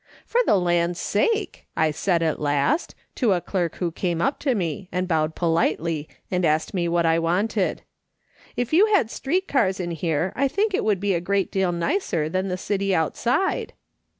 [0.25, 4.55] 'For the land's sake!' I said at last, to a clerk who came up to
[4.55, 7.83] me and bowed politely and asked me what I wanted.'
[8.55, 11.71] If you had street cars in here I think it would be a great deal
[11.71, 13.73] nicer than the city outside.'